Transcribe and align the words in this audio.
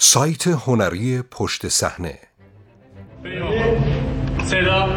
سایت 0.00 0.46
هنری 0.46 1.22
پشت 1.22 1.68
صحنه. 1.68 2.18
صدا 4.44 4.88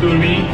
دوربین. 0.00 0.44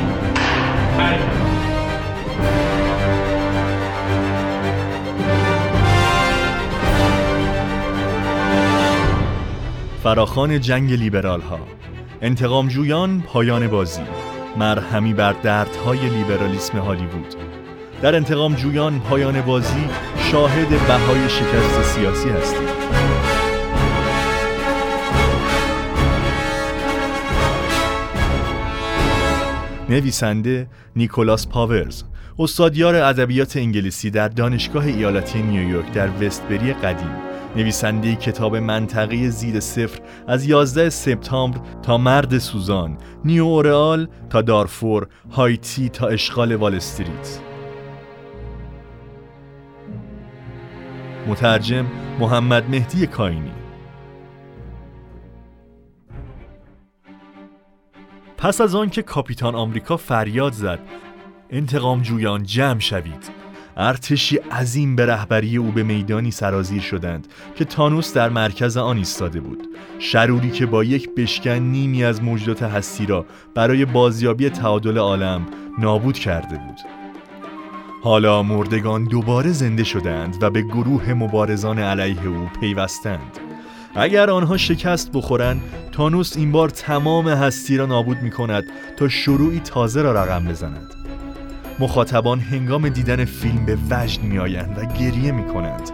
فراخان 10.02 10.60
جنگ 10.60 10.92
لیبرال 10.92 11.40
ها 11.40 11.58
انتقام 12.22 12.68
جویان 12.68 13.22
پایان 13.22 13.68
بازی 13.68 14.02
مرهمی 14.56 15.14
بر 15.14 15.32
دردهای 15.32 16.08
لیبرالیسم 16.08 16.78
هالیوود. 16.78 17.34
در 18.02 18.14
انتقام 18.14 18.54
جویان 18.54 19.00
پایان 19.00 19.40
بازی 19.42 19.88
شاهد 20.30 20.68
بهای 20.68 21.28
شکست 21.28 21.82
سیاسی 21.82 22.28
هستیم. 22.28 23.19
نویسنده 29.90 30.66
نیکولاس 30.96 31.48
پاورز 31.48 32.02
استادیار 32.38 32.94
ادبیات 32.94 33.56
انگلیسی 33.56 34.10
در 34.10 34.28
دانشگاه 34.28 34.86
ایالتی 34.86 35.42
نیویورک 35.42 35.92
در 35.92 36.08
وستبری 36.20 36.72
قدیم. 36.72 37.10
نویسنده 37.56 38.16
کتاب 38.16 38.56
منطقه 38.56 39.30
زیر 39.30 39.60
صفر 39.60 40.00
از 40.28 40.46
11 40.46 40.90
سپتامبر 40.90 41.60
تا 41.82 41.98
مرد 41.98 42.38
سوزان 42.38 42.98
نیو 43.24 43.44
اورئال 43.44 44.08
تا 44.30 44.42
دارفور 44.42 45.06
هایتی 45.30 45.88
تا 45.88 46.06
اشغال 46.06 46.54
وال 46.54 46.74
استریت. 46.74 47.40
مترجم 51.28 51.86
محمد 52.20 52.70
مهدی 52.70 53.06
کاینی. 53.06 53.59
پس 58.40 58.60
از 58.60 58.74
آنکه 58.74 59.02
کاپیتان 59.02 59.54
آمریکا 59.54 59.96
فریاد 59.96 60.52
زد 60.52 60.78
انتقام 61.50 62.02
جویان 62.02 62.42
جمع 62.42 62.80
شوید. 62.80 63.30
ارتشی 63.76 64.36
عظیم 64.36 64.96
به 64.96 65.06
رهبری 65.06 65.56
او 65.56 65.72
به 65.72 65.82
میدانی 65.82 66.30
سرازیر 66.30 66.82
شدند 66.82 67.26
که 67.54 67.64
تانوس 67.64 68.14
در 68.14 68.28
مرکز 68.28 68.76
آن 68.76 68.96
ایستاده 68.96 69.40
بود. 69.40 69.68
شروری 69.98 70.50
که 70.50 70.66
با 70.66 70.84
یک 70.84 71.14
بشکن 71.14 71.50
نیمی 71.50 72.04
از 72.04 72.22
موجودات 72.22 72.62
هستی 72.62 73.06
را 73.06 73.26
برای 73.54 73.84
بازیابی 73.84 74.50
تعادل 74.50 74.98
عالم 74.98 75.46
نابود 75.78 76.18
کرده 76.18 76.56
بود. 76.56 76.78
حالا 78.02 78.42
مردگان 78.42 79.04
دوباره 79.04 79.52
زنده 79.52 79.84
شدند 79.84 80.42
و 80.42 80.50
به 80.50 80.62
گروه 80.62 81.14
مبارزان 81.14 81.78
علیه 81.78 82.26
او 82.26 82.50
پیوستند. 82.60 83.49
اگر 83.94 84.30
آنها 84.30 84.56
شکست 84.56 85.12
بخورند 85.12 85.60
تانوس 85.92 86.36
این 86.36 86.52
بار 86.52 86.68
تمام 86.68 87.28
هستی 87.28 87.76
را 87.76 87.86
نابود 87.86 88.22
می 88.22 88.30
کند 88.30 88.64
تا 88.96 89.08
شروعی 89.08 89.60
تازه 89.60 90.02
را 90.02 90.12
رقم 90.12 90.48
بزند 90.48 90.94
مخاطبان 91.78 92.40
هنگام 92.40 92.88
دیدن 92.88 93.24
فیلم 93.24 93.66
به 93.66 93.78
وجد 93.90 94.22
می 94.22 94.38
آیند 94.38 94.78
و 94.78 94.98
گریه 94.98 95.32
می 95.32 95.44
کنند 95.44 95.90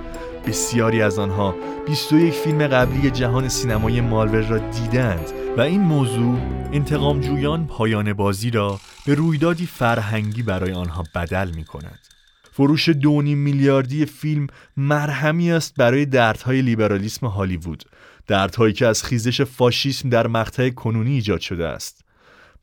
بسیاری 0.47 1.03
از 1.03 1.19
آنها 1.19 1.55
21 1.87 2.33
فیلم 2.33 2.67
قبلی 2.67 3.11
جهان 3.11 3.49
سینمای 3.49 4.01
مالور 4.01 4.43
را 4.43 4.59
دیدند 4.59 5.31
و 5.57 5.61
این 5.61 5.81
موضوع 5.81 6.39
انتقام 6.73 7.21
جویان 7.21 7.67
پایان 7.67 8.13
بازی 8.13 8.51
را 8.51 8.81
به 9.07 9.15
رویدادی 9.15 9.67
فرهنگی 9.67 10.43
برای 10.43 10.73
آنها 10.73 11.05
بدل 11.15 11.51
می 11.57 11.65
کند. 11.65 12.16
فروش 12.57 12.89
دونی 12.89 13.35
میلیاردی 13.35 14.07
فیلم 14.07 14.47
مرهمی 14.77 15.53
است 15.53 15.75
برای 15.75 16.07
دردهای 16.07 16.63
لیبرالیسم 16.63 17.27
هالیوود. 17.27 17.85
دردهایی 18.27 18.73
که 18.73 18.87
از 18.87 19.03
خیزش 19.03 19.41
فاشیسم 19.43 20.09
در 20.09 20.27
مقطع 20.27 20.71
کنونی 20.71 21.15
ایجاد 21.15 21.41
شده 21.41 21.67
است. 21.67 22.06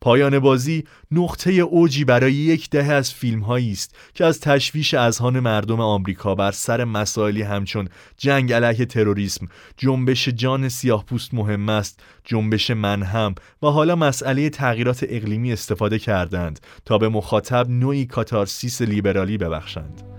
پایان 0.01 0.39
بازی 0.39 0.83
نقطه 1.11 1.51
اوجی 1.51 2.05
برای 2.05 2.33
یک 2.33 2.69
دهه 2.69 2.93
از 2.93 3.13
فیلم 3.13 3.43
است 3.43 3.95
که 4.13 4.25
از 4.25 4.39
تشویش 4.39 4.93
اذهان 4.93 5.39
مردم 5.39 5.79
آمریکا 5.79 6.35
بر 6.35 6.51
سر 6.51 6.83
مسائلی 6.83 7.41
همچون 7.41 7.89
جنگ 8.17 8.53
علیه 8.53 8.85
تروریسم، 8.85 9.47
جنبش 9.77 10.29
جان 10.29 10.69
سیاه 10.69 11.05
پوست 11.05 11.33
مهم 11.33 11.69
است، 11.69 11.99
جنبش 12.23 12.71
منهم 12.71 13.35
و 13.63 13.67
حالا 13.67 13.95
مسئله 13.95 14.49
تغییرات 14.49 15.05
اقلیمی 15.09 15.53
استفاده 15.53 15.99
کردند 15.99 16.59
تا 16.85 16.97
به 16.97 17.09
مخاطب 17.09 17.69
نوعی 17.69 18.05
کاتارسیس 18.05 18.81
لیبرالی 18.81 19.37
ببخشند. 19.37 20.12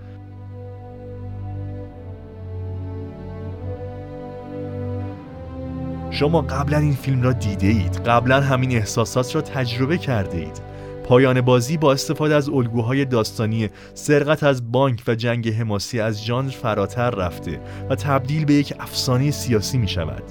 شما 6.15 6.41
قبلا 6.41 6.77
این 6.77 6.93
فیلم 6.93 7.21
را 7.21 7.31
دیده 7.31 7.67
اید 7.67 7.97
قبلا 7.97 8.41
همین 8.41 8.71
احساسات 8.71 9.35
را 9.35 9.41
تجربه 9.41 9.97
کرده 9.97 10.37
اید 10.37 10.61
پایان 11.03 11.41
بازی 11.41 11.77
با 11.77 11.93
استفاده 11.93 12.35
از 12.35 12.49
الگوهای 12.49 13.05
داستانی 13.05 13.69
سرقت 13.93 14.43
از 14.43 14.71
بانک 14.71 15.03
و 15.07 15.15
جنگ 15.15 15.49
حماسی 15.49 15.99
از 15.99 16.25
ژانر 16.25 16.49
فراتر 16.49 17.09
رفته 17.09 17.59
و 17.89 17.95
تبدیل 17.95 18.45
به 18.45 18.53
یک 18.53 18.73
افسانه 18.79 19.31
سیاسی 19.31 19.77
می 19.77 19.87
شود 19.87 20.23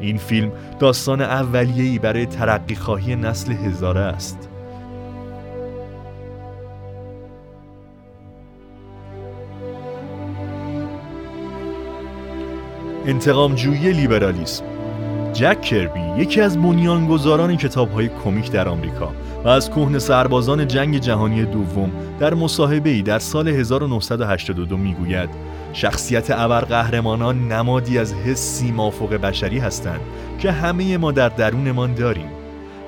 این 0.00 0.16
فیلم 0.16 0.52
داستان 0.78 1.20
اولیه‌ای 1.20 1.98
برای 1.98 2.26
ترقی 2.26 2.74
خواهی 2.74 3.16
نسل 3.16 3.52
هزاره 3.52 4.00
است. 4.00 4.48
انتقام 13.06 13.54
جویی 13.54 13.92
لیبرالیسم 13.92 14.73
جک 15.34 15.60
کربی 15.60 16.22
یکی 16.22 16.40
از 16.40 16.62
بنیانگذاران 16.62 17.56
کتاب‌های 17.56 18.08
کمیک 18.08 18.50
در 18.50 18.68
آمریکا 18.68 19.14
و 19.44 19.48
از 19.48 19.70
کهن 19.70 19.98
سربازان 19.98 20.68
جنگ 20.68 20.98
جهانی 20.98 21.44
دوم 21.44 21.90
در 22.20 22.34
مصاحبه‌ای 22.34 23.02
در 23.02 23.18
سال 23.18 23.48
1982 23.48 24.76
می‌گوید 24.76 25.30
شخصیت 25.72 26.30
ابرقهرمانان 26.30 27.48
نمادی 27.52 27.98
از 27.98 28.14
حسی 28.14 28.72
مافوق 28.72 29.14
بشری 29.14 29.58
هستند 29.58 30.00
که 30.38 30.52
همه 30.52 30.96
ما 30.96 31.12
در 31.12 31.28
درونمان 31.28 31.94
داریم. 31.94 32.28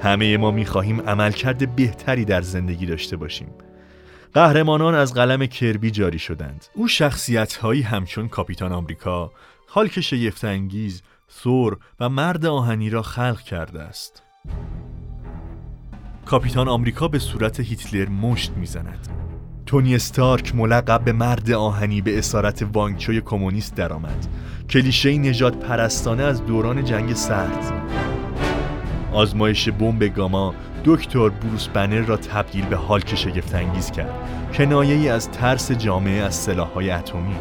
همه 0.02 0.36
ما 0.36 0.50
می‌خواهیم 0.50 1.00
عملکرد 1.00 1.76
بهتری 1.76 2.24
در 2.24 2.42
زندگی 2.42 2.86
داشته 2.86 3.16
باشیم. 3.16 3.48
قهرمانان 4.34 4.94
از 4.94 5.14
قلم 5.14 5.46
کربی 5.46 5.90
جاری 5.90 6.18
شدند. 6.18 6.64
او 6.74 6.88
شخصیت 6.88 7.56
هایی 7.56 7.82
همچون 7.82 8.28
کاپیتان 8.28 8.72
آمریکا 8.72 9.32
هالک 9.68 10.00
شگفتانگیز 10.00 11.02
ثور 11.30 11.78
و 12.00 12.08
مرد 12.08 12.46
آهنی 12.46 12.90
را 12.90 13.02
خلق 13.02 13.40
کرده 13.40 13.82
است. 13.82 14.22
کاپیتان 16.26 16.68
آمریکا 16.68 17.08
به 17.08 17.18
صورت 17.18 17.60
هیتلر 17.60 18.08
مشت 18.08 18.52
می‌زند. 18.56 19.08
تونی 19.66 19.94
استارک 19.94 20.54
ملقب 20.54 21.04
به 21.04 21.12
مرد 21.12 21.50
آهنی 21.50 22.00
به 22.00 22.18
اسارت 22.18 22.66
وانگچوی 22.72 23.20
کمونیست 23.20 23.74
درآمد. 23.74 24.26
کلیشه 24.70 25.18
نجات 25.18 25.56
پرستانه 25.56 26.22
از 26.22 26.46
دوران 26.46 26.84
جنگ 26.84 27.14
سرد. 27.14 27.72
آزمایش 29.12 29.68
بمب 29.68 30.04
گاما 30.04 30.54
دکتر 30.84 31.28
بروس 31.28 31.68
بنر 31.68 32.00
را 32.00 32.16
تبدیل 32.16 32.66
به 32.66 32.76
هالک 32.76 33.14
شگفتانگیز 33.14 33.90
کرد. 33.90 34.28
کنایه 34.52 34.94
ای 34.94 35.08
از 35.08 35.30
ترس 35.30 35.72
جامعه 35.72 36.22
از 36.22 36.34
سلاح‌های 36.34 36.90
اتمی. 36.90 37.36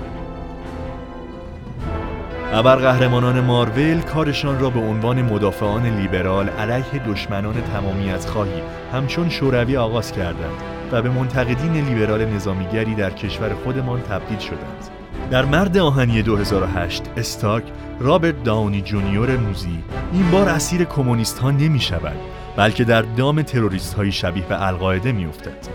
قهرمانان 2.61 3.39
مارول 3.39 4.01
کارشان 4.01 4.59
را 4.59 4.69
به 4.69 4.79
عنوان 4.79 5.21
مدافعان 5.21 5.85
لیبرال 5.85 6.49
علیه 6.49 7.01
دشمنان 7.07 7.61
تمامیت 7.61 8.25
خواهی 8.25 8.61
همچون 8.93 9.29
شوروی 9.29 9.77
آغاز 9.77 10.11
کردند 10.11 10.61
و 10.91 11.01
به 11.01 11.09
منتقدین 11.09 11.73
لیبرال 11.73 12.25
نظامیگری 12.25 12.95
در 12.95 13.09
کشور 13.09 13.53
خودمان 13.53 14.01
تبدیل 14.01 14.39
شدند 14.39 14.89
در 15.31 15.45
مرد 15.45 15.77
آهنی 15.77 16.21
2008 16.21 17.03
استاک 17.17 17.63
رابرت 17.99 18.43
داونی 18.43 18.81
جونیور 18.81 19.37
موزی 19.37 19.83
این 20.13 20.31
بار 20.31 20.49
اسیر 20.49 20.83
کمونیست 20.83 21.39
ها 21.39 21.51
نمی 21.51 21.79
شود 21.79 22.15
بلکه 22.57 22.83
در 22.83 23.01
دام 23.01 23.41
تروریست 23.41 23.93
های 23.93 24.11
شبیه 24.11 24.43
به 24.45 24.67
القاعده 24.67 25.11
می 25.11 25.25
افتد. 25.25 25.67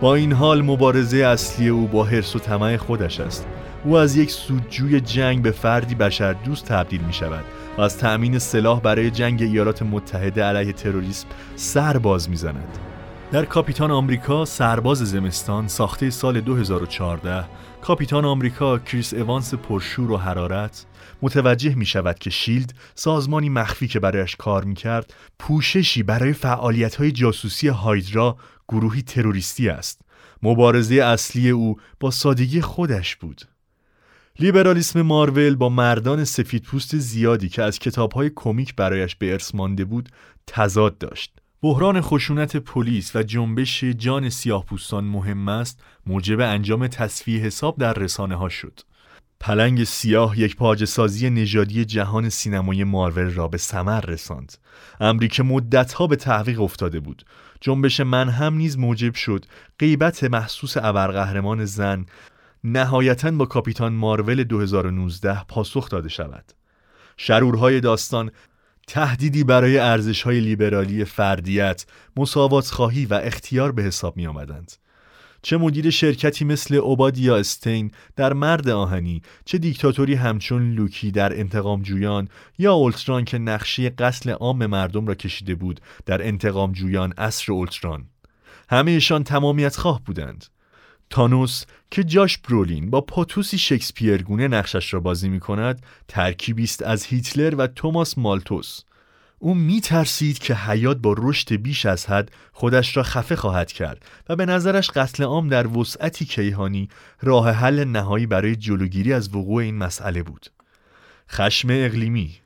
با 0.00 0.14
این 0.14 0.32
حال 0.32 0.62
مبارزه 0.62 1.16
اصلی 1.16 1.68
او 1.68 1.86
با 1.86 2.04
حرس 2.04 2.36
و 2.36 2.38
طمع 2.38 2.76
خودش 2.76 3.20
است 3.20 3.46
او 3.84 3.96
از 3.96 4.16
یک 4.16 4.30
سودجوی 4.30 5.00
جنگ 5.00 5.42
به 5.42 5.50
فردی 5.50 5.94
بشر 5.94 6.32
دوست 6.32 6.64
تبدیل 6.64 7.00
می 7.00 7.12
شود 7.12 7.44
و 7.78 7.80
از 7.80 7.98
تأمین 7.98 8.38
سلاح 8.38 8.80
برای 8.80 9.10
جنگ 9.10 9.42
ایالات 9.42 9.82
متحده 9.82 10.44
علیه 10.44 10.72
تروریسم 10.72 11.28
سر 11.56 11.98
باز 11.98 12.30
می 12.30 12.36
زند. 12.36 12.78
در 13.32 13.44
کاپیتان 13.44 13.90
آمریکا 13.90 14.44
سرباز 14.44 14.98
زمستان 14.98 15.68
ساخته 15.68 16.10
سال 16.10 16.40
2014 16.40 17.44
کاپیتان 17.82 18.24
آمریکا 18.24 18.78
کریس 18.78 19.14
اوانس 19.14 19.54
پرشور 19.54 20.10
و 20.10 20.16
حرارت 20.16 20.86
متوجه 21.22 21.74
می 21.74 21.86
شود 21.86 22.18
که 22.18 22.30
شیلد 22.30 22.74
سازمانی 22.94 23.48
مخفی 23.48 23.88
که 23.88 24.00
برایش 24.00 24.36
کار 24.36 24.64
می 24.64 24.74
کرد 24.74 25.14
پوششی 25.38 26.02
برای 26.02 26.32
فعالیت 26.32 26.94
های 26.94 27.12
جاسوسی 27.12 27.68
هایدرا 27.68 28.36
گروهی 28.68 29.02
تروریستی 29.02 29.68
است 29.68 30.00
مبارزه 30.42 30.94
اصلی 30.94 31.50
او 31.50 31.76
با 32.00 32.10
سادگی 32.10 32.60
خودش 32.60 33.16
بود 33.16 33.42
لیبرالیسم 34.40 35.02
مارول 35.02 35.56
با 35.56 35.68
مردان 35.68 36.24
سفیدپوست 36.24 36.96
زیادی 36.96 37.48
که 37.48 37.62
از 37.62 37.78
کتابهای 37.78 38.30
کمیک 38.34 38.74
برایش 38.74 39.16
به 39.16 39.32
ارث 39.32 39.54
مانده 39.54 39.84
بود 39.84 40.08
تضاد 40.46 40.98
داشت. 40.98 41.32
بحران 41.62 42.00
خشونت 42.00 42.56
پلیس 42.56 43.16
و 43.16 43.22
جنبش 43.22 43.84
جان 43.84 44.28
سیاهپوستان 44.28 45.04
مهم 45.04 45.48
است 45.48 45.80
موجب 46.06 46.40
انجام 46.40 46.86
تصفیه 46.86 47.40
حساب 47.40 47.78
در 47.78 47.92
رسانه 47.92 48.34
ها 48.34 48.48
شد. 48.48 48.80
پلنگ 49.40 49.84
سیاه 49.84 50.40
یک 50.40 50.56
پاج 50.56 50.84
سازی 50.84 51.30
نژادی 51.30 51.84
جهان 51.84 52.28
سینمای 52.28 52.84
مارول 52.84 53.30
را 53.30 53.48
به 53.48 53.58
ثمر 53.58 54.00
رساند. 54.00 54.54
امری 55.00 55.28
که 55.28 55.42
مدتها 55.42 56.06
به 56.06 56.16
تحقیق 56.16 56.60
افتاده 56.60 57.00
بود. 57.00 57.24
جنبش 57.60 58.00
من 58.00 58.28
هم 58.28 58.54
نیز 58.54 58.78
موجب 58.78 59.14
شد 59.14 59.44
غیبت 59.78 60.24
محسوس 60.24 60.76
ابرقهرمان 60.76 61.64
زن 61.64 62.06
نهایتا 62.64 63.30
با 63.30 63.46
کاپیتان 63.46 63.92
مارول 63.92 64.44
2019 64.44 65.44
پاسخ 65.44 65.88
داده 65.88 66.08
شود. 66.08 66.52
شرورهای 67.16 67.80
داستان 67.80 68.30
تهدیدی 68.86 69.44
برای 69.44 69.78
ارزش 69.78 70.22
های 70.22 70.40
لیبرالی 70.40 71.04
فردیت، 71.04 71.86
مساوات 72.16 72.66
خواهی 72.66 73.06
و 73.06 73.14
اختیار 73.14 73.72
به 73.72 73.82
حساب 73.82 74.16
می 74.16 74.26
آمدند. 74.26 74.72
چه 75.42 75.56
مدیر 75.56 75.90
شرکتی 75.90 76.44
مثل 76.44 76.74
اوبادیا 76.74 77.36
استین 77.36 77.90
در 78.16 78.32
مرد 78.32 78.68
آهنی 78.68 79.22
چه 79.44 79.58
دیکتاتوری 79.58 80.14
همچون 80.14 80.72
لوکی 80.72 81.10
در 81.10 81.40
انتقام 81.40 81.82
جویان 81.82 82.28
یا 82.58 82.72
اولتران 82.72 83.24
که 83.24 83.38
نقشه 83.38 83.90
قتل 83.90 84.30
عام 84.30 84.66
مردم 84.66 85.06
را 85.06 85.14
کشیده 85.14 85.54
بود 85.54 85.80
در 86.06 86.26
انتقام 86.26 86.72
جویان 86.72 87.14
اصر 87.18 87.52
اولتران 87.52 88.06
همهشان 88.70 89.24
تمامیت 89.24 89.76
خواه 89.76 90.04
بودند 90.04 90.44
تانوس 91.10 91.64
که 91.90 92.04
جاش 92.04 92.38
برولین 92.38 92.90
با 92.90 93.00
پاتوسی 93.00 93.58
شکسپیرگونه 93.58 94.48
نقشش 94.48 94.94
را 94.94 95.00
بازی 95.00 95.28
می 95.28 95.40
کند 95.40 95.82
ترکیبی 96.08 96.64
است 96.64 96.82
از 96.82 97.04
هیتلر 97.04 97.54
و 97.54 97.66
توماس 97.66 98.18
مالتوس 98.18 98.82
او 99.38 99.54
می 99.54 99.80
ترسید 99.80 100.38
که 100.38 100.54
حیات 100.54 100.96
با 100.96 101.14
رشد 101.18 101.54
بیش 101.54 101.86
از 101.86 102.06
حد 102.06 102.30
خودش 102.52 102.96
را 102.96 103.02
خفه 103.02 103.36
خواهد 103.36 103.72
کرد 103.72 104.04
و 104.28 104.36
به 104.36 104.46
نظرش 104.46 104.90
قتل 104.90 105.24
عام 105.24 105.48
در 105.48 105.66
وسعتی 105.66 106.24
کیهانی 106.24 106.88
راه 107.20 107.50
حل 107.50 107.84
نهایی 107.84 108.26
برای 108.26 108.56
جلوگیری 108.56 109.12
از 109.12 109.34
وقوع 109.34 109.62
این 109.62 109.78
مسئله 109.78 110.22
بود. 110.22 110.46
خشم 111.30 111.68
اقلیمی 111.70 112.40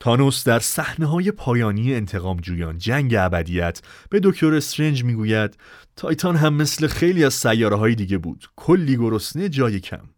تانوس 0.00 0.44
در 0.44 0.58
صحنه 0.58 1.06
های 1.06 1.30
پایانی 1.30 1.94
انتقام 1.94 2.40
جویان 2.40 2.78
جنگ 2.78 3.14
ابدیت 3.14 3.82
به 4.10 4.20
دکتر 4.22 4.54
استرنج 4.54 5.04
می‌گوید 5.04 5.56
تایتان 5.96 6.36
هم 6.36 6.54
مثل 6.54 6.86
خیلی 6.86 7.24
از 7.24 7.34
سیاره 7.34 7.76
های 7.76 7.94
دیگه 7.94 8.18
بود. 8.18 8.50
کلی 8.56 8.96
گرسنه 8.96 9.48
جای 9.48 9.80
کم. 9.80 10.08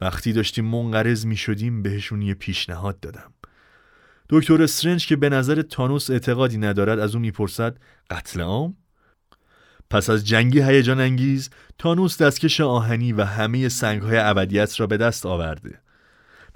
وقتی 0.00 0.32
داشتیم 0.32 0.64
منقرض 0.64 1.26
می 1.26 1.36
شدیم 1.36 1.82
بهشون 1.82 2.22
یه 2.22 2.34
پیشنهاد 2.34 3.00
دادم. 3.00 3.32
دکتر 4.28 4.62
استرنج 4.62 5.06
که 5.06 5.16
به 5.16 5.28
نظر 5.28 5.62
تانوس 5.62 6.10
اعتقادی 6.10 6.58
ندارد 6.58 6.98
از 6.98 7.14
او 7.14 7.20
می‌پرسد 7.20 7.78
قتل 8.10 8.40
عام؟ 8.40 8.76
پس 9.90 10.10
از 10.10 10.26
جنگی 10.26 10.62
هیجان 10.62 11.00
انگیز 11.00 11.50
تانوس 11.78 12.22
دستکش 12.22 12.60
آهنی 12.60 13.12
و 13.12 13.24
همه 13.24 13.68
سنگهای 13.68 14.18
ابدیت 14.18 14.80
را 14.80 14.86
به 14.86 14.96
دست 14.96 15.26
آورده. 15.26 15.80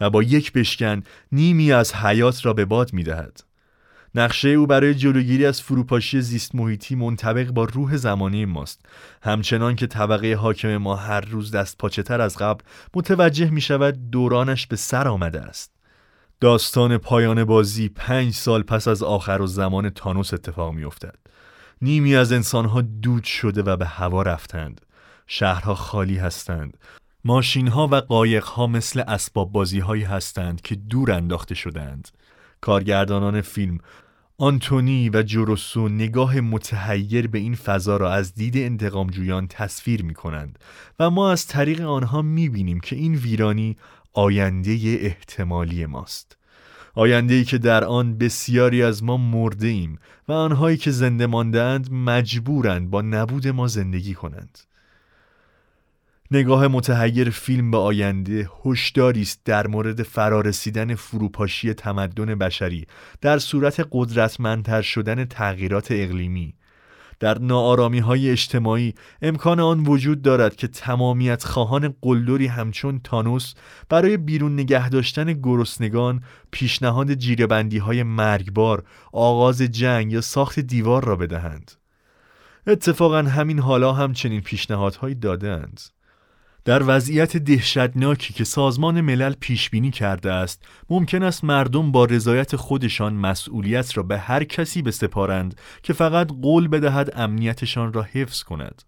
و 0.01 0.11
با 0.11 0.23
یک 0.23 0.53
بشکن 0.53 1.03
نیمی 1.33 1.73
از 1.73 1.95
حیات 1.95 2.47
را 2.47 2.53
به 2.53 2.65
باد 2.65 2.93
می‌دهد 2.93 3.41
نقشه 4.15 4.49
او 4.49 4.67
برای 4.67 4.95
جلوگیری 4.95 5.47
از 5.47 5.63
فروپاشی 5.63 6.21
زیست 6.21 6.55
محیطی 6.55 6.95
منطبق 6.95 7.51
با 7.51 7.65
روح 7.65 7.97
زمانی 7.97 8.45
ماست 8.45 8.87
همچنان 9.23 9.77
که 9.77 9.87
طبقه 9.87 10.35
حاکم 10.35 10.77
ما 10.77 10.97
هر 10.97 11.21
روز 11.21 11.51
دست 11.51 11.79
پاچه 11.79 12.03
تر 12.03 12.21
از 12.21 12.37
قبل 12.37 12.65
متوجه 12.95 13.51
می 13.51 13.61
شود 13.61 14.11
دورانش 14.11 14.67
به 14.67 14.77
سر 14.77 15.09
آمده 15.09 15.41
است 15.41 15.81
داستان 16.41 16.99
پایان 16.99 17.45
بازی 17.45 17.89
پنج 17.89 18.35
سال 18.35 18.63
پس 18.63 18.89
از 18.89 19.03
آخر 19.03 19.43
و 19.43 19.47
زمان 19.47 19.91
تانوس 19.91 20.35
اتفاق 20.35 20.75
می 20.75 20.85
افتد. 20.85 21.15
نیمی 21.83 22.17
از 22.17 22.33
انسانها 22.33 22.81
دود 22.81 23.25
شده 23.25 23.63
و 23.63 23.77
به 23.77 23.87
هوا 23.87 24.23
رفتند. 24.23 24.81
شهرها 25.27 25.75
خالی 25.75 26.17
هستند. 26.17 26.77
ماشین 27.25 27.69
ها 27.69 27.89
و 27.89 27.95
قایق 27.95 28.45
ها 28.45 28.67
مثل 28.67 29.01
اسباب 29.01 29.53
بازی 29.53 29.79
هایی 29.79 30.03
هستند 30.03 30.61
که 30.61 30.75
دور 30.75 31.13
انداخته 31.13 31.55
شدند. 31.55 32.09
کارگردانان 32.61 33.41
فیلم 33.41 33.79
آنتونی 34.39 35.11
و 35.11 35.23
جوروسو 35.23 35.89
نگاه 35.89 36.41
متحیر 36.41 37.29
به 37.29 37.39
این 37.39 37.55
فضا 37.55 37.97
را 37.97 38.13
از 38.13 38.35
دید 38.35 38.57
انتقامجویان 38.57 39.47
تصویر 39.47 40.03
می 40.03 40.15
کنند 40.15 40.59
و 40.99 41.11
ما 41.11 41.33
از 41.33 41.47
طریق 41.47 41.81
آنها 41.81 42.23
می 42.23 42.49
بینیم 42.49 42.81
که 42.81 42.97
این 42.97 43.15
ویرانی 43.15 43.77
آینده 44.13 44.71
احتمالی 45.01 45.87
ماست 45.87 46.37
آینده 46.95 47.35
ای 47.35 47.45
که 47.45 47.59
در 47.59 47.85
آن 47.85 48.19
بسیاری 48.19 48.83
از 48.83 49.05
ما 49.05 49.17
مرده 49.17 49.67
ایم 49.67 49.99
و 50.29 50.33
آنهایی 50.33 50.77
که 50.77 50.91
زنده 50.91 51.27
ماندهاند 51.27 51.93
مجبورند 51.93 52.91
با 52.91 53.03
نبود 53.03 53.49
ما 53.49 53.67
زندگی 53.67 54.15
کنند 54.15 54.59
نگاه 56.33 56.69
متحیر 56.69 57.31
فیلم 57.31 57.71
به 57.71 57.79
آینده 57.79 58.49
هشداری 58.65 59.23
است 59.23 59.41
در 59.45 59.67
مورد 59.67 60.03
فرارسیدن 60.03 60.95
فروپاشی 60.95 61.75
تمدن 61.75 62.35
بشری 62.35 62.87
در 63.21 63.39
صورت 63.39 63.87
قدرتمندتر 63.93 64.83
شدن 64.83 65.25
تغییرات 65.25 65.89
اقلیمی. 65.91 66.55
در 67.21 67.39
نارامی 67.39 67.99
های 67.99 68.31
اجتماعی 68.31 68.95
امکان 69.23 69.61
آن 69.61 69.81
وجود 69.81 70.23
دارد 70.23 70.57
که 70.57 70.69
تمامیت 70.69 71.45
خواهان 71.45 71.95
قلدری 72.03 72.47
همچون 72.47 73.01
تانوس 73.05 73.55
برای 73.89 74.17
بیرون 74.17 74.55
نگه 74.55 74.89
داشتن 74.89 75.33
گرسنگان 75.33 76.23
پیشنهاد 76.51 77.15
جیربندی 77.15 77.79
های 77.79 78.03
مرگبار 78.03 78.85
آغاز 79.13 79.63
جنگ 79.63 80.13
یا 80.13 80.21
ساخت 80.21 80.61
دیوار 80.61 81.05
را 81.05 81.17
بدهند. 81.17 81.73
اتفاقا 82.67 83.23
همین 83.23 83.59
حالا 83.59 83.93
هم 83.93 84.13
چنین 84.13 84.41
پیشنهادهایی 84.41 85.15
دادند 85.15 85.81
در 86.65 86.83
وضعیت 86.87 87.37
دهشتناکی 87.37 88.35
که 88.35 88.45
سازمان 88.45 89.01
ملل 89.01 89.33
پیش 89.41 89.71
بینی 89.71 89.91
کرده 89.91 90.33
است 90.33 90.63
ممکن 90.91 91.23
است 91.23 91.45
مردم 91.45 91.93
با 91.93 92.05
رضایت 92.05 92.57
خودشان 92.57 93.15
مسئولیت 93.15 93.97
را 93.97 94.03
به 94.03 94.19
هر 94.19 94.45
کسی 94.45 94.83
بسپارند 94.83 95.61
که 95.83 95.93
فقط 95.93 96.29
قول 96.43 96.69
بدهد 96.69 97.13
امنیتشان 97.17 97.93
را 97.93 98.03
حفظ 98.03 98.43
کند. 98.43 98.83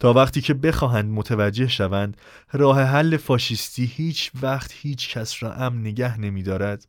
تا 0.00 0.12
وقتی 0.12 0.40
که 0.40 0.54
بخواهند 0.54 1.10
متوجه 1.12 1.66
شوند 1.66 2.16
راه 2.52 2.82
حل 2.82 3.16
فاشیستی 3.16 3.84
هیچ 3.84 4.30
وقت 4.42 4.72
هیچ 4.74 5.14
کس 5.14 5.42
را 5.42 5.52
امن 5.52 5.80
نگه 5.80 6.20
نمی 6.20 6.42
دارد 6.42 6.86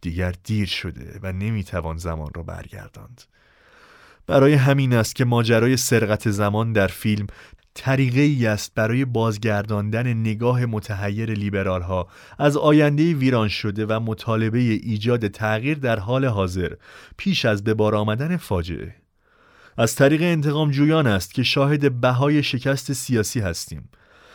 دیگر 0.00 0.34
دیر 0.44 0.68
شده 0.68 1.20
و 1.22 1.32
نمی‌توان 1.32 1.96
زمان 1.96 2.30
را 2.34 2.42
برگرداند. 2.42 3.22
برای 4.26 4.54
همین 4.54 4.92
است 4.92 5.16
که 5.16 5.24
ماجرای 5.24 5.76
سرقت 5.76 6.30
زمان 6.30 6.72
در 6.72 6.86
فیلم 6.86 7.26
طریقه 7.74 8.20
ای 8.20 8.46
است 8.46 8.74
برای 8.74 9.04
بازگرداندن 9.04 10.12
نگاه 10.12 10.66
متحیر 10.66 11.32
لیبرال 11.32 11.82
ها 11.82 12.08
از 12.38 12.56
آینده 12.56 13.14
ویران 13.14 13.48
شده 13.48 13.86
و 13.86 14.00
مطالبه 14.00 14.58
ایجاد 14.58 15.28
تغییر 15.28 15.78
در 15.78 15.98
حال 15.98 16.24
حاضر. 16.24 16.72
پیش 17.16 17.44
از 17.44 17.64
به 17.64 17.74
بار 17.74 17.94
آمدن 17.94 18.36
فاجعه. 18.36 18.94
از 19.78 19.94
طریق 19.94 20.22
انتقام 20.22 20.70
جویان 20.70 21.06
است 21.06 21.34
که 21.34 21.42
شاهد 21.42 22.00
بهای 22.00 22.42
شکست 22.42 22.92
سیاسی 22.92 23.40
هستیم. 23.40 23.88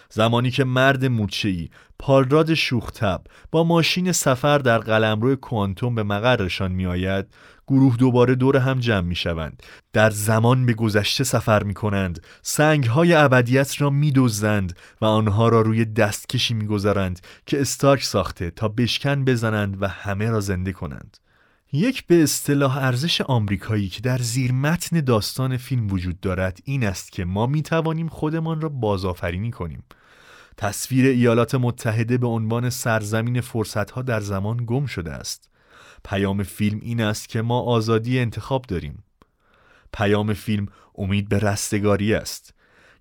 زمانی 0.10 0.52
که 0.52 0.64
مرد 0.64 1.06
موچه‌ای 1.06 1.70
پالراد 2.00 2.54
شوختب 2.54 3.22
با 3.52 3.64
ماشین 3.64 4.12
سفر 4.12 4.58
در 4.58 4.78
قلمرو 4.78 5.36
کوانتوم 5.36 5.96
به 5.96 6.04
مقرشان 6.04 6.72
میآید 6.72 7.26
گروه 7.68 7.98
دوباره 7.98 8.36
دور 8.36 8.58
هم 8.58 8.80
جمع 8.80 9.08
می 9.08 9.16
شوند 9.16 9.64
در 9.94 10.10
زمان 10.10 10.66
به 10.66 10.74
گذشته 10.74 11.24
سفر 11.24 11.64
می 11.64 11.74
کنند 11.74 12.22
سنگ 12.42 12.86
های 12.86 13.14
ابدیت 13.14 13.82
را 13.82 13.90
می 13.90 14.12
دوزند 14.12 14.78
و 15.02 15.06
آنها 15.06 15.50
را 15.50 15.62
روی 15.62 15.86
دستکشی 15.86 16.54
می 16.54 16.66
گذارند 16.66 17.20
که 17.46 17.62
استارک 17.62 18.04
ساخته 18.04 18.52
تا 18.52 18.68
بشکن 18.68 19.26
بزنند 19.26 19.82
و 19.82 19.88
همه 19.88 20.30
را 20.30 20.40
زنده 20.40 20.74
کنند. 20.74 21.18
یک 21.74 22.08
به 22.08 22.24
اصطلاح 22.24 22.78
ارزش 22.78 23.22
آمریکایی 23.22 23.90
که 23.90 24.02
در 24.02 24.18
زیر 24.18 24.52
متن 24.52 25.02
داستان 25.02 25.58
فیلم 25.58 25.92
وجود 25.92 26.20
دارد 26.20 26.60
این 26.64 26.86
است 26.86 27.12
که 27.12 27.26
ما 27.26 27.46
می 27.46 27.62
توانیم 27.62 28.08
خودمان 28.08 28.62
را 28.62 28.70
بازآفرینی 28.70 29.52
کنیم. 29.52 29.84
تصویر 30.58 31.06
ایالات 31.06 31.56
متحده 31.56 32.18
به 32.18 32.28
عنوان 32.28 32.70
سرزمین 32.70 33.42
فرصتها 33.42 34.02
در 34.02 34.20
زمان 34.20 34.66
گم 34.66 34.86
شده 34.86 35.12
است. 35.12 35.50
پیام 36.04 36.44
فیلم 36.44 36.80
این 36.82 37.02
است 37.02 37.30
که 37.30 37.42
ما 37.42 37.62
آزادی 37.62 38.20
انتخاب 38.20 38.66
داریم. 38.68 39.04
پیام 39.94 40.34
فیلم 40.34 40.68
امید 40.96 41.30
به 41.30 41.40
رستگاری 41.40 42.14
است. 42.14 42.55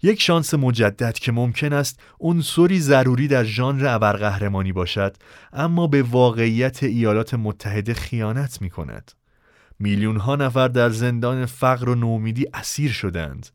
یک 0.04 0.20
شانس 0.22 0.54
مجدد 0.54 1.14
که 1.14 1.32
ممکن 1.32 1.72
است 1.72 2.00
عنصری 2.20 2.80
ضروری 2.80 3.28
در 3.28 3.44
ژانر 3.44 3.86
ابرقهرمانی 3.86 4.72
باشد 4.72 5.16
اما 5.52 5.86
به 5.86 6.02
واقعیت 6.02 6.82
ایالات 6.82 7.34
متحده 7.34 7.94
خیانت 7.94 8.62
می 8.62 8.70
کند 8.70 9.12
میلیون 9.78 10.16
ها 10.16 10.36
نفر 10.36 10.68
در 10.68 10.90
زندان 10.90 11.46
فقر 11.46 11.88
و 11.88 11.94
نومیدی 11.94 12.46
اسیر 12.54 12.92
شدند. 12.92 13.48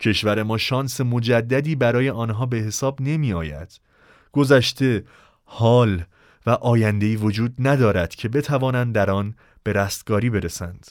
کشور 0.00 0.42
ما 0.42 0.58
شانس 0.58 1.00
مجددی 1.00 1.74
برای 1.74 2.10
آنها 2.10 2.46
به 2.46 2.56
حساب 2.56 3.00
نمی 3.00 3.32
آید 3.32 3.80
گذشته 4.32 5.04
حال 5.44 6.04
و 6.46 6.50
آیندهی 6.50 7.16
وجود 7.16 7.54
ندارد 7.58 8.14
که 8.14 8.28
بتوانند 8.28 8.94
در 8.94 9.10
آن 9.10 9.34
به 9.62 9.72
رستگاری 9.72 10.30
برسند. 10.30 10.86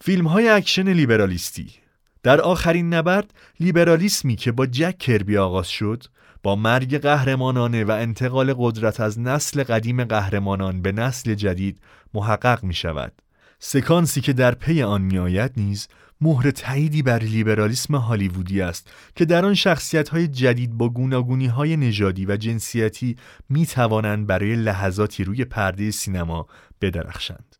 فیلم 0.00 0.26
های 0.26 0.48
اکشن 0.48 0.88
لیبرالیستی 0.88 1.83
در 2.24 2.40
آخرین 2.40 2.94
نبرد 2.94 3.34
لیبرالیسمی 3.60 4.36
که 4.36 4.52
با 4.52 4.66
جک 4.66 4.98
کربی 4.98 5.36
آغاز 5.36 5.68
شد 5.68 6.04
با 6.42 6.56
مرگ 6.56 6.98
قهرمانانه 6.98 7.84
و 7.84 7.90
انتقال 7.90 8.54
قدرت 8.58 9.00
از 9.00 9.20
نسل 9.20 9.62
قدیم 9.62 10.04
قهرمانان 10.04 10.82
به 10.82 10.92
نسل 10.92 11.34
جدید 11.34 11.80
محقق 12.14 12.64
می 12.64 12.74
شود. 12.74 13.12
سکانسی 13.58 14.20
که 14.20 14.32
در 14.32 14.54
پی 14.54 14.82
آن 14.82 15.02
می 15.02 15.18
آید 15.18 15.52
نیز 15.56 15.88
مهر 16.20 16.50
تاییدی 16.50 17.02
بر 17.02 17.18
لیبرالیسم 17.18 17.94
هالیوودی 17.94 18.60
است 18.60 18.90
که 19.16 19.24
در 19.24 19.44
آن 19.44 19.54
شخصیت 19.54 20.08
های 20.08 20.28
جدید 20.28 20.72
با 20.72 20.88
گوناگونی 20.88 21.46
های 21.46 21.76
نژادی 21.76 22.26
و 22.26 22.36
جنسیتی 22.36 23.16
می 23.48 23.66
توانند 23.66 24.26
برای 24.26 24.56
لحظاتی 24.56 25.24
روی 25.24 25.44
پرده 25.44 25.90
سینما 25.90 26.46
بدرخشند. 26.80 27.53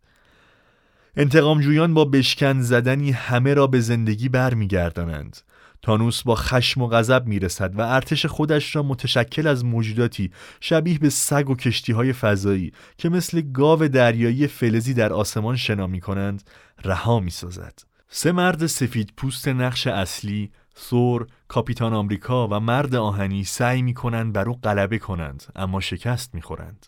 انتقامجویان 1.16 1.94
با 1.94 2.04
بشکن 2.04 2.61
زدنی 2.61 3.11
همه 3.11 3.54
را 3.54 3.66
به 3.66 3.80
زندگی 3.80 4.28
برمیگردانند. 4.28 5.37
تانوس 5.83 6.23
با 6.23 6.35
خشم 6.35 6.83
و 6.83 6.87
غضب 6.87 7.26
می‌رسد 7.26 7.78
و 7.78 7.80
ارتش 7.80 8.26
خودش 8.26 8.76
را 8.76 8.83
متشکل 8.83 9.47
از 9.47 9.64
موجوداتی 9.64 10.30
شبیه 10.61 10.99
به 10.99 11.11
سگ 11.11 11.50
و 11.50 11.54
کشتی 11.54 11.92
های 11.92 12.12
فضایی 12.12 12.73
که 12.99 13.09
مثل 13.09 13.40
گاو 13.40 13.88
دریایی 13.88 14.47
فلزی 14.47 14.94
در 14.94 15.12
آسمان 15.12 15.56
شنا 15.56 15.87
می 15.87 16.00
کنند 16.00 16.42
رها 16.85 17.21
می 17.21 17.30
سازد. 17.30 17.75
سه 18.09 18.33
مرد 18.33 18.66
سفید 18.66 19.12
پوست 19.16 19.49
نقش 19.49 19.87
اصلی 19.87 20.50
ثور، 20.78 21.26
کاپیتان 21.49 21.94
آمریکا 21.94 22.49
و 22.49 22.61
مرد 22.61 22.94
آهنی 22.94 23.44
سعی 23.44 23.83
می 23.83 23.94
کنند 23.94 24.33
بر 24.33 24.49
او 24.49 24.61
غلبه 24.62 24.99
کنند 24.99 25.44
اما 25.56 25.80
شکست 25.80 26.35
می 26.35 26.42
خورند. 26.42 26.87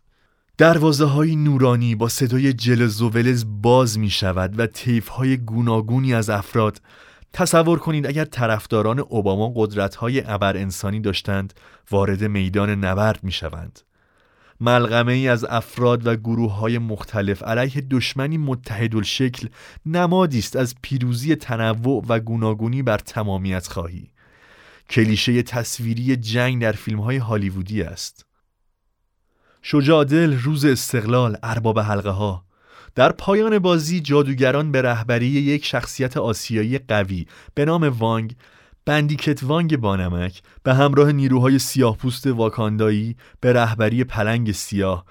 دروازه 0.59 1.05
های 1.05 1.37
نورانی 1.37 1.95
با 1.95 2.09
صدای 2.09 2.53
جلز 2.53 3.03
و 3.03 3.09
ولز 3.09 3.45
باز 3.49 3.99
می 3.99 4.11
شود 4.11 4.59
و 4.59 4.67
تیف 4.67 5.09
های 5.09 5.37
گوناگونی 5.37 6.15
از 6.15 6.31
افراد 6.31 6.81
تصور 7.33 7.79
کنید 7.79 8.07
اگر 8.07 8.25
طرفداران 8.25 8.99
اوباما 8.99 9.53
قدرت 9.57 9.95
های 9.95 10.23
ابر 10.27 10.57
انسانی 10.57 11.01
داشتند 11.01 11.55
وارد 11.91 12.25
میدان 12.25 12.71
نبرد 12.71 13.25
می 13.25 13.33
شوند. 13.33 13.81
ملغمه 14.61 15.13
ای 15.13 15.29
از 15.29 15.45
افراد 15.45 16.07
و 16.07 16.17
گروه 16.17 16.53
های 16.53 16.79
مختلف 16.79 17.43
علیه 17.43 17.83
دشمنی 17.91 18.39
متحدالشکل 18.39 19.49
نمادی 19.87 20.39
است 20.39 20.57
از 20.57 20.75
پیروزی 20.83 21.35
تنوع 21.35 22.05
و 22.09 22.21
گوناگونی 22.21 22.83
بر 22.83 22.99
تمامیت 22.99 23.67
خواهی. 23.67 24.11
کلیشه 24.91 25.43
تصویری 25.43 26.17
جنگ 26.17 26.63
در 26.63 26.73
فیلم 26.73 27.01
های 27.01 27.17
هالیوودی 27.17 27.83
است. 27.83 28.26
شجاع 29.69 30.27
روز 30.27 30.65
استقلال 30.65 31.37
ارباب 31.43 31.79
حلقه 31.79 32.11
ها 32.11 32.45
در 32.95 33.13
پایان 33.13 33.59
بازی 33.59 34.01
جادوگران 34.01 34.73
به 34.73 34.83
رهبری 34.83 35.27
یک 35.27 35.65
شخصیت 35.65 36.17
آسیایی 36.17 36.79
قوی 36.79 37.27
به 37.55 37.65
نام 37.65 37.85
وانگ 37.85 38.37
بندیکت 38.85 39.43
وانگ 39.43 39.77
بانمک 39.77 40.43
به 40.63 40.75
همراه 40.75 41.13
نیروهای 41.13 41.59
سیاه 41.59 41.97
پوست 41.97 42.27
واکاندایی 42.27 43.17
به 43.41 43.53
رهبری 43.53 44.05
پلنگ 44.05 44.53
سیاه 44.53 45.05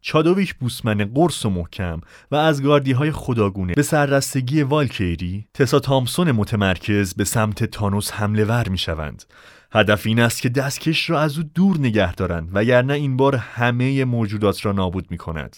چادویک 0.00 0.54
بوسمن 0.54 1.04
قرص 1.14 1.46
و 1.46 1.50
محکم 1.50 2.00
و 2.30 2.36
از 2.36 2.62
گاردی 2.62 2.92
های 2.92 3.10
خداگونه 3.10 3.74
به 3.74 3.82
سررستگی 3.82 4.62
والکیری 4.62 5.46
تسا 5.54 5.78
تامسون 5.78 6.32
متمرکز 6.32 7.14
به 7.14 7.24
سمت 7.24 7.64
تانوس 7.64 8.12
حمله 8.12 8.44
ور 8.44 8.68
می 8.68 8.78
شوند 8.78 9.24
هدف 9.72 10.06
این 10.06 10.20
است 10.20 10.42
که 10.42 10.48
دستکش 10.48 11.10
را 11.10 11.20
از 11.20 11.38
او 11.38 11.44
دور 11.54 11.78
نگه 11.78 12.14
دارند 12.14 12.50
وگرنه 12.52 12.92
این 12.92 13.16
بار 13.16 13.36
همه 13.36 14.04
موجودات 14.04 14.64
را 14.66 14.72
نابود 14.72 15.10
می 15.10 15.18
کند 15.18 15.56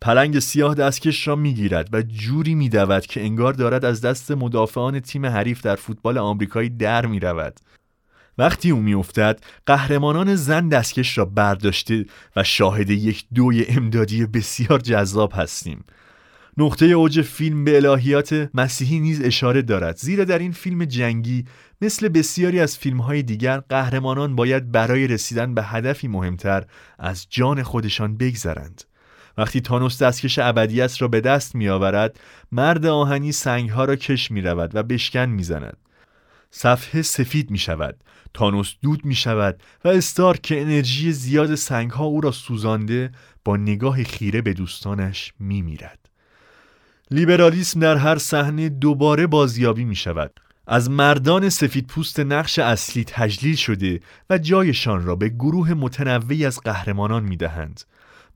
پلنگ 0.00 0.38
سیاه 0.38 0.74
دستکش 0.74 1.28
را 1.28 1.36
می‌گیرد 1.36 1.88
و 1.92 2.02
جوری 2.02 2.54
میدود 2.54 3.06
که 3.06 3.20
انگار 3.20 3.52
دارد 3.52 3.84
از 3.84 4.00
دست 4.00 4.30
مدافعان 4.30 5.00
تیم 5.00 5.26
حریف 5.26 5.62
در 5.62 5.76
فوتبال 5.76 6.18
آمریکایی 6.18 6.68
در 6.68 7.06
می‌رود. 7.06 7.60
وقتی 8.38 8.70
او 8.70 8.80
میافتد 8.80 9.40
قهرمانان 9.66 10.34
زن 10.34 10.68
دستکش 10.68 11.18
را 11.18 11.24
برداشته 11.24 12.04
و 12.36 12.44
شاهد 12.44 12.90
یک 12.90 13.24
دوی 13.34 13.66
امدادی 13.68 14.26
بسیار 14.26 14.78
جذاب 14.78 15.32
هستیم. 15.34 15.84
نقطه 16.56 16.86
اوج 16.86 17.22
فیلم 17.22 17.64
به 17.64 17.76
الهیات 17.76 18.50
مسیحی 18.54 19.00
نیز 19.00 19.22
اشاره 19.22 19.62
دارد 19.62 19.96
زیرا 19.96 20.24
در 20.24 20.38
این 20.38 20.52
فیلم 20.52 20.84
جنگی 20.84 21.44
مثل 21.82 22.08
بسیاری 22.08 22.60
از 22.60 22.78
فیلم 22.78 23.00
های 23.00 23.22
دیگر 23.22 23.60
قهرمانان 23.60 24.36
باید 24.36 24.72
برای 24.72 25.06
رسیدن 25.06 25.54
به 25.54 25.62
هدفی 25.62 26.08
مهمتر 26.08 26.64
از 26.98 27.26
جان 27.30 27.62
خودشان 27.62 28.16
بگذرند 28.16 28.84
وقتی 29.38 29.60
تانوس 29.60 30.02
دستکش 30.02 30.38
ابدیت 30.38 31.02
را 31.02 31.08
به 31.08 31.20
دست 31.20 31.54
می 31.54 31.68
آورد 31.68 32.20
مرد 32.52 32.86
آهنی 32.86 33.32
سنگ 33.32 33.70
ها 33.70 33.84
را 33.84 33.96
کش 33.96 34.30
می 34.30 34.40
رود 34.40 34.74
و 34.74 34.82
بشکن 34.82 35.26
می 35.26 35.42
زند. 35.42 35.76
صفحه 36.50 37.02
سفید 37.02 37.50
می 37.50 37.58
شود 37.58 37.96
تانوس 38.34 38.74
دود 38.82 39.04
می 39.04 39.14
شود 39.14 39.62
و 39.84 39.88
استار 39.88 40.36
که 40.36 40.60
انرژی 40.60 41.12
زیاد 41.12 41.54
سنگ 41.54 41.90
ها 41.90 42.04
او 42.04 42.20
را 42.20 42.30
سوزانده 42.30 43.12
با 43.44 43.56
نگاه 43.56 44.04
خیره 44.04 44.42
به 44.42 44.52
دوستانش 44.52 45.32
می 45.38 45.62
میرد. 45.62 46.01
لیبرالیسم 47.12 47.80
در 47.80 47.96
هر 47.96 48.18
صحنه 48.18 48.68
دوباره 48.68 49.26
بازیابی 49.26 49.84
می 49.84 49.96
شود. 49.96 50.40
از 50.66 50.90
مردان 50.90 51.48
سفید 51.48 51.86
پوست 51.86 52.20
نقش 52.20 52.58
اصلی 52.58 53.04
تجلیل 53.04 53.56
شده 53.56 54.00
و 54.30 54.38
جایشان 54.38 55.04
را 55.04 55.16
به 55.16 55.28
گروه 55.28 55.74
متنوعی 55.74 56.46
از 56.46 56.60
قهرمانان 56.60 57.22
می 57.22 57.36
دهند. 57.36 57.82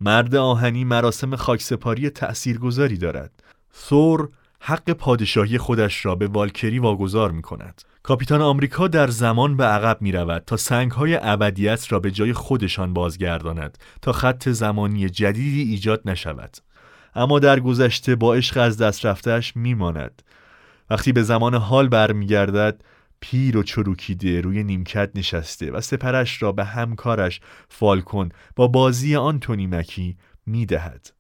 مرد 0.01 0.35
آهنی 0.35 0.85
مراسم 0.85 1.37
خاکسپاری 1.37 2.11
تأثیرگذاری 2.11 2.97
دارد 2.97 3.43
ثور 3.77 4.29
حق 4.61 4.91
پادشاهی 4.91 5.59
خودش 5.59 6.07
را 6.07 6.15
به 6.15 6.27
والکری 6.27 6.79
واگذار 6.79 7.31
می 7.31 7.43
کند 7.43 7.83
کاپیتان 8.03 8.43
آمریکا 8.43 8.89
در 8.89 9.09
زمان 9.09 9.57
به 9.57 9.65
عقب 9.65 10.03
می 10.03 10.13
رود 10.13 10.43
تا 10.47 10.57
سنگ 10.57 10.91
های 10.91 11.19
ابدیت 11.23 11.93
را 11.93 12.01
به 12.01 12.11
جای 12.11 12.33
خودشان 12.33 12.93
بازگرداند 12.93 13.79
تا 14.03 14.13
خط 14.13 14.49
زمانی 14.49 15.09
جدیدی 15.09 15.71
ایجاد 15.71 16.03
نشود 16.05 16.57
اما 17.17 17.39
در 17.39 17.61
گذشته 17.61 18.17
با 18.17 18.35
عشق 18.35 18.57
از 18.57 18.79
دست 18.79 19.07
رفتهش 19.07 19.57
می 19.57 19.75
ماند. 19.75 20.23
وقتی 20.91 21.13
به 21.13 21.23
زمان 21.23 21.55
حال 21.55 21.89
برمیگردد 21.89 22.81
پیر 23.21 23.57
و 23.57 23.63
چروکیده 23.63 24.41
روی 24.41 24.65
نیمکت 24.65 25.11
نشسته 25.15 25.71
و 25.71 25.81
سپرش 25.81 26.43
را 26.43 26.53
به 26.53 26.65
همکارش 26.65 27.41
فالکون 27.69 28.29
با 28.57 28.69
بازی 28.69 29.17
آنتونی 29.17 29.67
مکی 29.67 30.17
می‌دهد. 30.47 31.13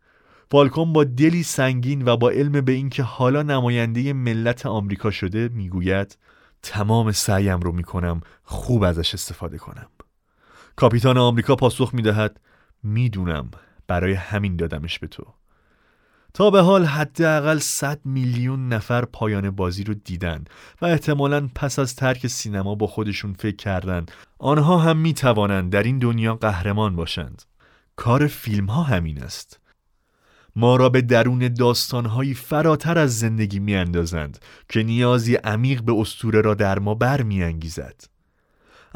فالکون 0.51 0.93
با 0.93 1.05
دلی 1.05 1.43
سنگین 1.43 2.09
و 2.09 2.17
با 2.17 2.31
علم 2.31 2.61
به 2.61 2.73
اینکه 2.73 3.03
حالا 3.03 3.43
نماینده 3.43 4.13
ملت 4.13 4.67
آمریکا 4.67 5.11
شده 5.11 5.49
می‌گوید 5.49 6.19
تمام 6.63 7.13
سعیم 7.13 7.61
رو 7.61 7.73
می‌کنم 7.73 8.21
خوب 8.43 8.83
ازش 8.83 9.15
استفاده 9.15 9.59
کنم. 9.59 9.87
کاپیتان 10.77 11.19
آمریکا 11.19 11.57
پاسخ 11.57 11.95
می‌دهد 11.95 12.41
می‌دونم 12.83 13.51
برای 13.87 14.13
همین 14.13 14.57
دادمش 14.57 14.99
به 14.99 15.07
تو. 15.07 15.27
تا 16.37 16.51
به 16.51 16.61
حال 16.61 16.85
حداقل 16.85 17.59
100 17.59 18.01
میلیون 18.05 18.69
نفر 18.69 19.05
پایان 19.05 19.51
بازی 19.51 19.85
رو 19.85 19.95
دیدن 19.95 20.45
و 20.83 20.87
احتمالا 20.87 21.49
پس 21.55 21.79
از 21.79 21.97
ترک 21.97 22.27
سینما 22.27 22.75
با 22.75 22.87
خودشون 22.87 23.33
فکر 23.33 23.57
کردن. 23.57 24.07
آنها 24.39 24.79
هم 24.79 24.97
می 24.97 25.15
توانند 25.15 25.73
در 25.73 25.83
این 25.83 25.99
دنیا 25.99 26.35
قهرمان 26.35 26.97
باشند. 26.97 27.43
کار 27.97 28.27
فیلم 28.27 28.67
ها 28.67 28.83
همین 28.83 29.23
است. 29.23 29.61
ما 30.57 30.77
را 30.77 30.89
به 30.89 31.01
درون 31.03 31.55
داستانهایی 31.55 32.35
فراتر 32.35 32.99
از 32.99 33.19
زندگی 33.19 33.59
می 33.59 33.77
اندازند 33.77 34.39
که 34.69 34.83
نیازی 34.83 35.35
عمیق 35.35 35.83
به 35.83 35.93
استوره 35.93 36.41
را 36.41 36.55
در 36.55 36.79
ما 36.79 36.95
برمیانگیزد. 36.95 38.16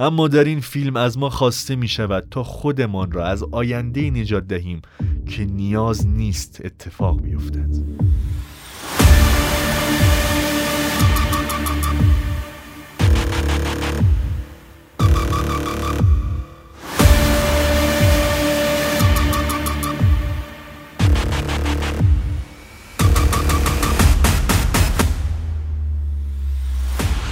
اما 0.01 0.29
در 0.29 0.45
این 0.45 0.61
فیلم 0.61 0.97
از 0.97 1.19
ما 1.19 1.31
خواسته 1.31 1.77
می 1.77 1.89
شود 1.89 2.27
تا 2.31 2.43
خودمان 2.43 3.13
را 3.13 3.27
از 3.27 3.43
آینده 3.43 4.11
نجات 4.11 4.47
دهیم 4.47 4.83
که 5.29 5.45
نیاز 5.45 6.07
نیست 6.07 6.61
اتفاق 6.65 7.23
بیفتد. 7.23 7.69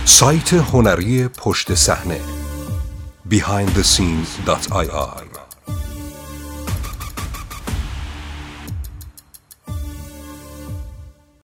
سایت 0.05 0.53
هنری 0.53 1.29
پشت 1.29 1.75
صحنه 1.75 2.21
behind 3.29 3.69
the 3.71 3.85